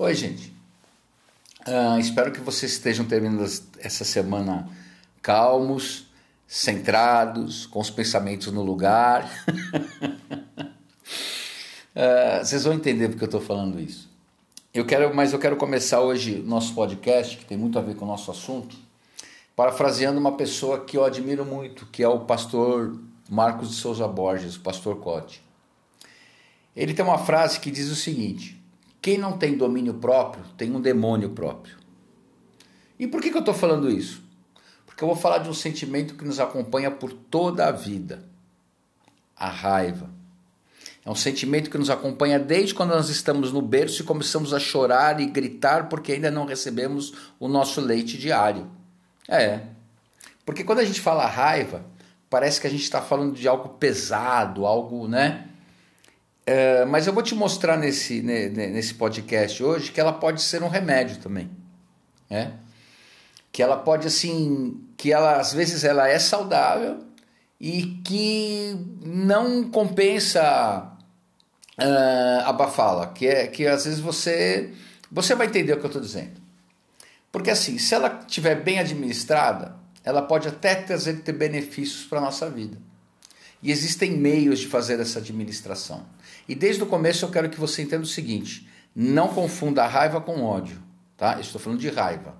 [0.00, 0.54] Oi, gente.
[1.66, 3.42] Uh, espero que vocês estejam terminando
[3.80, 4.70] essa semana
[5.20, 6.06] calmos,
[6.46, 9.28] centrados, com os pensamentos no lugar.
[11.96, 14.08] uh, vocês vão entender porque eu estou falando isso.
[14.72, 18.04] Eu quero, mas eu quero começar hoje nosso podcast, que tem muito a ver com
[18.04, 18.76] o nosso assunto,
[19.56, 22.96] parafraseando uma pessoa que eu admiro muito, que é o pastor
[23.28, 25.42] Marcos de Souza Borges, o pastor Cote.
[26.76, 28.57] Ele tem uma frase que diz o seguinte:
[29.08, 31.78] quem não tem domínio próprio tem um demônio próprio.
[32.98, 34.22] E por que, que eu estou falando isso?
[34.84, 38.28] Porque eu vou falar de um sentimento que nos acompanha por toda a vida:
[39.34, 40.10] a raiva.
[41.06, 44.60] É um sentimento que nos acompanha desde quando nós estamos no berço e começamos a
[44.60, 48.70] chorar e gritar porque ainda não recebemos o nosso leite diário.
[49.26, 49.60] É.
[50.44, 51.82] Porque quando a gente fala raiva,
[52.28, 55.48] parece que a gente está falando de algo pesado, algo, né?
[56.50, 60.68] É, mas eu vou te mostrar nesse, nesse podcast hoje que ela pode ser um
[60.68, 61.50] remédio também.
[62.30, 62.54] Né?
[63.52, 67.04] Que ela pode, assim, que ela às vezes ela é saudável
[67.60, 68.74] e que
[69.04, 70.90] não compensa
[71.78, 73.08] uh, abafá-la.
[73.08, 74.72] Que, é, que às vezes você,
[75.12, 76.40] você vai entender o que eu estou dizendo.
[77.30, 82.22] Porque assim, se ela estiver bem administrada, ela pode até trazer ter benefícios para a
[82.22, 82.78] nossa vida.
[83.62, 86.06] E existem meios de fazer essa administração.
[86.48, 90.42] E desde o começo eu quero que você entenda o seguinte: não confunda raiva com
[90.42, 90.82] ódio,
[91.16, 91.38] tá?
[91.38, 92.34] Estou falando de raiva,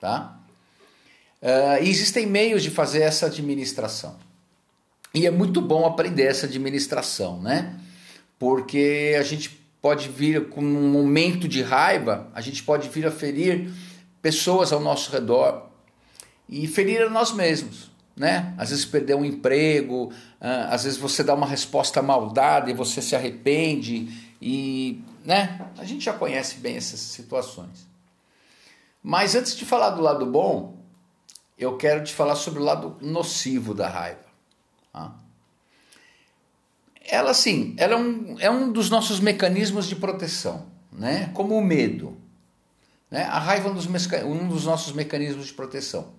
[0.00, 0.40] tá?
[1.42, 4.16] Uh, existem meios de fazer essa administração.
[5.12, 7.78] E é muito bom aprender essa administração, né?
[8.38, 13.10] Porque a gente pode vir com um momento de raiva, a gente pode vir a
[13.10, 13.70] ferir
[14.22, 15.70] pessoas ao nosso redor
[16.48, 18.54] e ferir a nós mesmos né?
[18.56, 22.74] Às vezes perder um emprego, ah, às vezes você dá uma resposta mal dada e
[22.74, 24.08] você se arrepende
[24.40, 25.70] e, né?
[25.78, 27.86] A gente já conhece bem essas situações.
[29.02, 30.78] Mas antes de falar do lado bom,
[31.58, 34.24] eu quero te falar sobre o lado nocivo da raiva.
[34.92, 35.14] Tá?
[37.06, 41.30] Ela, sim, ela é um, é um dos nossos mecanismos de proteção, né?
[41.34, 42.16] Como o medo.
[43.10, 43.24] Né?
[43.24, 43.86] A raiva é um dos,
[44.24, 46.12] um dos nossos mecanismos de proteção.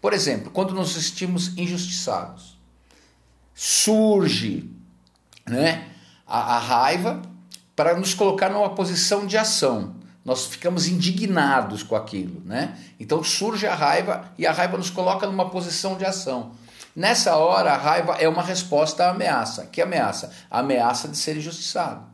[0.00, 2.58] Por exemplo, quando nos sentimos injustiçados,
[3.54, 4.70] surge
[5.46, 5.88] né,
[6.26, 7.20] a, a raiva
[7.76, 9.96] para nos colocar numa posição de ação.
[10.24, 12.78] Nós ficamos indignados com aquilo, né?
[12.98, 16.52] Então surge a raiva e a raiva nos coloca numa posição de ação.
[16.94, 19.66] Nessa hora, a raiva é uma resposta à ameaça.
[19.66, 20.30] Que ameaça?
[20.50, 22.04] A ameaça de ser injustiçado.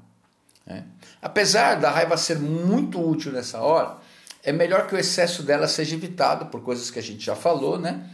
[0.67, 0.85] Né?
[1.21, 3.97] Apesar da raiva ser muito útil nessa hora,
[4.47, 7.81] é melhor que o excesso dela seja evitado por coisas que a gente já falou,
[7.81, 8.09] né?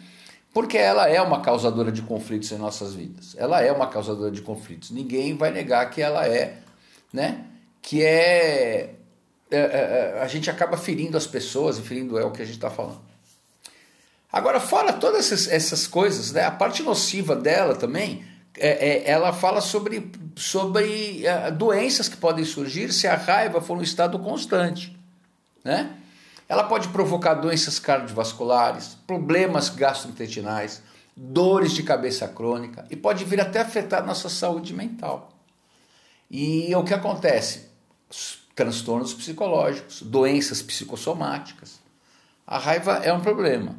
[0.50, 3.34] Porque ela é uma causadora de conflitos em nossas vidas.
[3.36, 4.90] Ela é uma causadora de conflitos.
[4.90, 6.56] Ninguém vai negar que ela é,
[7.12, 7.44] né?
[7.82, 8.94] Que é,
[9.50, 12.46] é, é, é a gente acaba ferindo as pessoas e ferindo é o que a
[12.46, 13.02] gente está falando.
[14.32, 16.44] Agora, fora todas essas, essas, coisas, né?
[16.44, 18.24] A parte nociva dela também,
[18.56, 23.76] é, é, ela fala sobre, sobre é, doenças que podem surgir se a raiva for
[23.76, 24.98] um estado constante,
[25.62, 25.98] né?
[26.52, 30.82] Ela pode provocar doenças cardiovasculares, problemas gastrointestinais,
[31.16, 35.32] dores de cabeça crônica e pode vir até afetar nossa saúde mental.
[36.30, 37.70] E o que acontece?
[38.54, 41.80] Transtornos psicológicos, doenças psicossomáticas.
[42.46, 43.74] A raiva é um problema.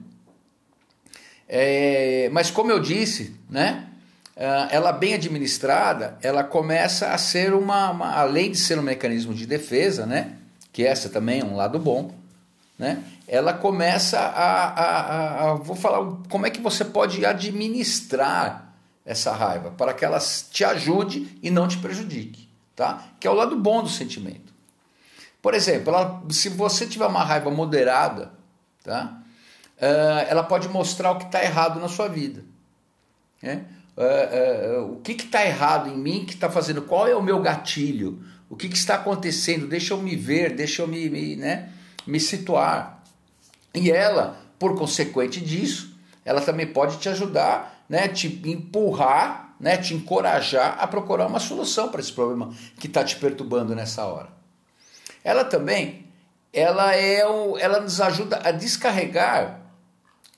[1.48, 3.88] É, mas como eu disse, né?
[4.36, 9.46] Ela bem administrada, ela começa a ser uma, uma, além de ser um mecanismo de
[9.46, 10.38] defesa, né?
[10.72, 12.23] Que essa também é um lado bom
[12.78, 13.04] né?
[13.28, 18.74] ela começa a, a, a, a, Vou falar como é que você pode administrar
[19.06, 23.04] essa raiva para que ela te ajude e não te prejudique, tá?
[23.20, 24.54] Que é o lado bom do sentimento.
[25.42, 28.32] Por exemplo, ela, se você tiver uma raiva moderada,
[28.84, 29.20] tá?
[29.78, 32.44] Uh, ela pode mostrar o que está errado na sua vida.
[33.42, 33.66] Né?
[33.98, 37.42] Uh, uh, o que está errado em mim, que está fazendo, qual é o meu
[37.42, 41.70] gatilho, o que, que, está acontecendo, deixa eu me ver, deixa eu me, me né?
[42.06, 43.04] Me situar.
[43.74, 45.96] E ela, por consequente disso,
[46.26, 51.90] ela também pode te ajudar, né, te empurrar, né, te encorajar a procurar uma solução
[51.90, 54.30] para esse problema que está te perturbando nessa hora.
[55.24, 56.08] Ela também,
[56.52, 59.62] ela é o, ela nos ajuda a descarregar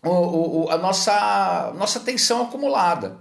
[0.03, 3.17] o, o, a nossa, nossa tensão acumulada.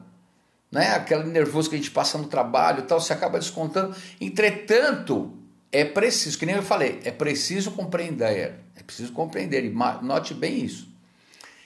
[0.70, 0.94] Né?
[0.94, 3.96] Aquele nervoso que a gente passa no trabalho e tal, você acaba descontando.
[4.20, 5.32] Entretanto,
[5.74, 9.70] é preciso, que nem eu falei, é preciso compreender, é preciso compreender, e
[10.02, 10.86] note bem isso,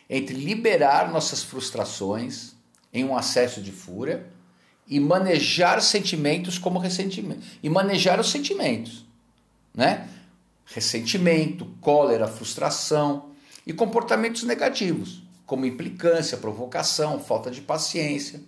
[0.09, 2.55] entre liberar nossas frustrações
[2.91, 4.27] em um acesso de fúria
[4.87, 9.05] e manejar sentimentos como ressentimento, e manejar os sentimentos,
[9.75, 10.09] né?
[10.65, 13.33] ressentimento, cólera, frustração
[13.67, 18.41] e comportamentos negativos, como implicância, provocação, falta de paciência.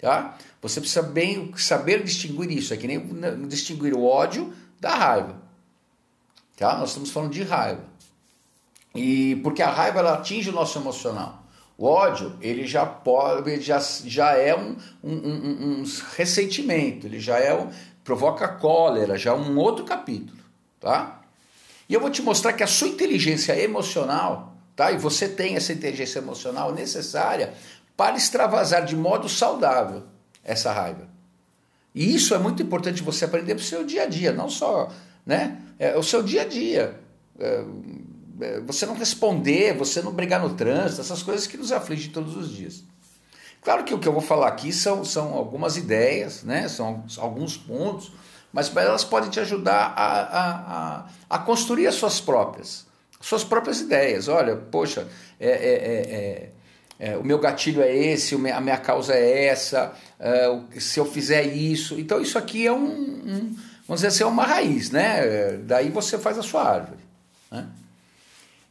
[0.00, 0.36] Tá?
[0.60, 2.74] Você precisa bem saber distinguir isso.
[2.74, 3.00] É que nem
[3.48, 5.42] distinguir o ódio da raiva.
[6.56, 6.76] Tá?
[6.76, 7.84] Nós estamos falando de raiva.
[8.94, 11.44] E porque a raiva ela atinge o nosso emocional.
[11.78, 15.84] O ódio, ele já pode, ele já, já é um, um, um, um
[16.16, 17.70] ressentimento, ele já é um,
[18.02, 20.38] provoca cólera, já é um outro capítulo,
[20.80, 21.20] tá?
[21.86, 24.90] E eu vou te mostrar que a sua inteligência emocional, tá?
[24.90, 27.52] E você tem essa inteligência emocional necessária
[27.94, 30.04] para extravasar de modo saudável
[30.42, 31.15] essa raiva.
[31.96, 34.92] E isso é muito importante você aprender para o seu dia a dia, não só,
[35.24, 35.62] né?
[35.78, 37.00] É o seu dia a dia.
[37.38, 37.64] É,
[38.42, 42.36] é, você não responder, você não brigar no trânsito, essas coisas que nos afligem todos
[42.36, 42.84] os dias.
[43.62, 46.68] Claro que o que eu vou falar aqui são, são algumas ideias, né?
[46.68, 48.12] são alguns pontos,
[48.52, 52.86] mas elas podem te ajudar a, a, a, a construir as suas próprias,
[53.22, 54.28] suas próprias ideias.
[54.28, 55.08] Olha, poxa,
[55.40, 56.52] é, é, é,
[56.98, 59.94] é o meu gatilho é esse, a minha causa é essa,
[60.78, 61.98] se eu fizer isso.
[62.00, 63.56] Então, isso aqui é um, um
[63.86, 65.58] vamos dizer assim, é uma raiz, né?
[65.64, 67.00] Daí você faz a sua árvore.
[67.50, 67.66] Né?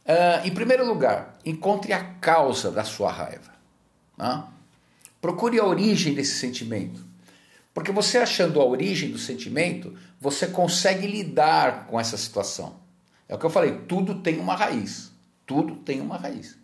[0.06, 3.52] Uh, em primeiro lugar, encontre a causa da sua raiva.
[4.16, 4.48] Tá?
[5.20, 7.04] Procure a origem desse sentimento.
[7.74, 12.76] Porque você achando a origem do sentimento, você consegue lidar com essa situação.
[13.28, 15.10] É o que eu falei, tudo tem uma raiz.
[15.44, 16.56] Tudo tem uma raiz.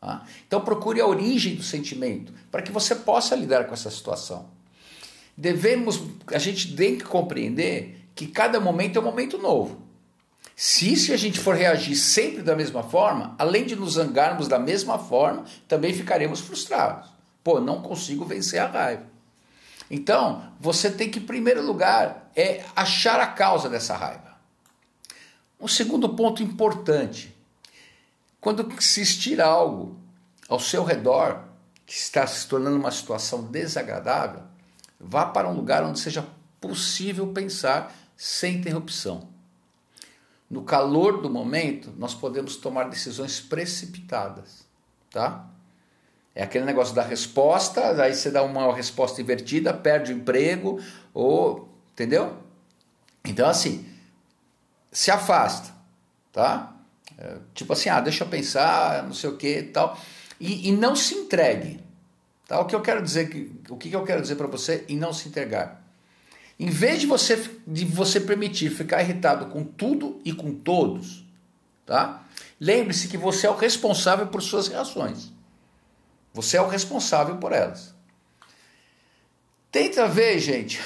[0.00, 0.24] Tá?
[0.46, 4.48] Então procure a origem do sentimento para que você possa lidar com essa situação.
[5.36, 6.02] Devemos,
[6.32, 9.88] a gente tem que compreender que cada momento é um momento novo.
[10.56, 14.98] Se, a gente for reagir sempre da mesma forma, além de nos zangarmos da mesma
[14.98, 17.08] forma, também ficaremos frustrados.
[17.44, 19.04] Pô, não consigo vencer a raiva.
[19.88, 24.36] Então, você tem que, em primeiro lugar, é achar a causa dessa raiva.
[25.60, 27.32] Um segundo ponto importante:
[28.40, 29.98] quando existir algo
[30.48, 31.44] ao seu redor
[31.84, 34.42] que está se tornando uma situação desagradável,
[35.00, 36.26] vá para um lugar onde seja
[36.60, 39.28] possível pensar sem interrupção.
[40.50, 44.66] No calor do momento, nós podemos tomar decisões precipitadas,
[45.10, 45.46] tá?
[46.34, 50.80] É aquele negócio da resposta, aí você dá uma resposta invertida, perde o emprego,
[51.12, 51.68] ou.
[51.92, 52.38] Entendeu?
[53.24, 53.84] Então, assim,
[54.92, 55.74] se afasta,
[56.32, 56.77] tá?
[57.16, 59.98] É, tipo assim, ah, deixa eu pensar, não sei o que tal.
[60.38, 61.80] E, e não se entregue.
[62.46, 62.60] Tá?
[62.60, 65.28] O que eu quero dizer, o que eu quero dizer para você em não se
[65.28, 65.84] entregar?
[66.58, 71.24] Em vez de você, de você permitir ficar irritado com tudo e com todos,
[71.86, 72.24] tá?
[72.60, 75.30] lembre-se que você é o responsável por suas reações.
[76.34, 77.94] Você é o responsável por elas.
[79.70, 80.80] Tenta ver, gente,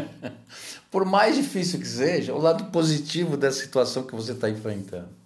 [0.90, 5.21] por mais difícil que seja, o lado positivo dessa situação que você está enfrentando.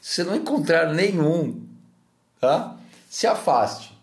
[0.00, 1.62] Se não encontrar nenhum,
[2.40, 2.76] tá?
[3.10, 3.98] se afaste.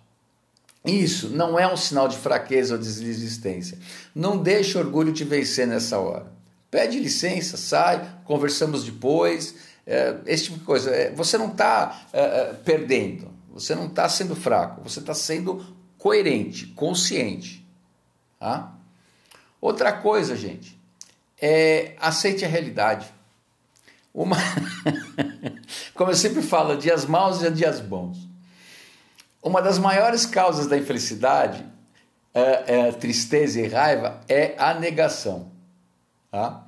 [0.86, 3.78] Isso não é um sinal de fraqueza ou desistência.
[4.14, 6.32] Não deixe o orgulho te vencer nessa hora.
[6.70, 9.56] Pede licença, sai, conversamos depois,
[9.86, 10.92] é, esse tipo de coisa.
[10.92, 15.66] É, você não está é, é, perdendo, você não está sendo fraco, você está sendo
[15.98, 17.66] coerente, consciente.
[18.38, 18.74] Tá?
[19.62, 20.78] Outra coisa, gente,
[21.42, 23.08] é aceite a realidade.
[24.14, 24.38] Uma,
[25.98, 28.28] como eu sempre falo, dias maus e dias bons.
[29.42, 31.66] Uma das maiores causas da infelicidade,
[32.34, 35.52] é, é, tristeza e raiva é a negação.
[36.30, 36.64] Tá?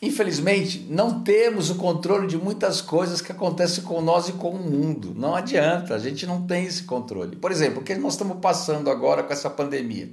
[0.00, 4.58] Infelizmente, não temos o controle de muitas coisas que acontecem com nós e com o
[4.58, 5.14] mundo.
[5.16, 7.36] Não adianta, a gente não tem esse controle.
[7.36, 10.10] Por exemplo, o que nós estamos passando agora com essa pandemia?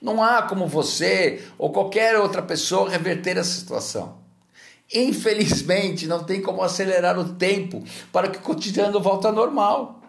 [0.00, 4.25] Não há como você ou qualquer outra pessoa reverter essa situação.
[4.92, 10.02] Infelizmente, não tem como acelerar o tempo para que o cotidiano volte ao normal.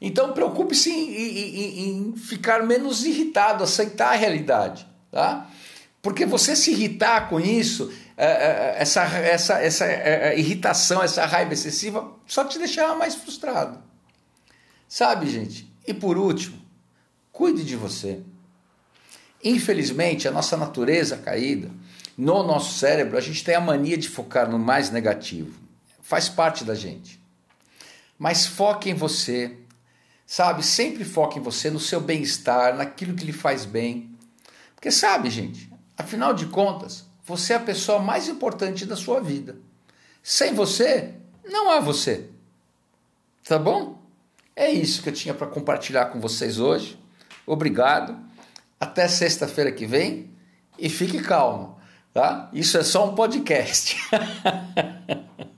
[0.00, 5.48] Então preocupe-se em, em, em, ficar menos irritado, aceitar a realidade, tá?
[6.02, 11.54] Porque você se irritar com isso, é, é, essa, essa, essa é, irritação, essa raiva
[11.54, 13.82] excessiva, só te deixará mais frustrado.
[14.88, 15.68] Sabe, gente?
[15.86, 16.60] E por último,
[17.32, 18.20] cuide de você.
[19.42, 21.70] Infelizmente, a nossa natureza caída,
[22.16, 25.58] no nosso cérebro, a gente tem a mania de focar no mais negativo.
[26.00, 27.20] Faz parte da gente.
[28.18, 29.56] Mas foque em você,
[30.26, 30.64] Sabe?
[30.64, 34.10] Sempre foque em você, no seu bem-estar, naquilo que lhe faz bem.
[34.74, 39.56] Porque sabe, gente, afinal de contas, você é a pessoa mais importante da sua vida.
[40.22, 42.28] Sem você, não há você.
[43.46, 44.02] Tá bom?
[44.56, 46.98] É isso que eu tinha para compartilhar com vocês hoje.
[47.46, 48.18] Obrigado.
[48.80, 50.28] Até sexta-feira que vem
[50.76, 51.75] e fique calmo,
[52.16, 52.48] Tá?
[52.50, 53.94] Isso é só um podcast.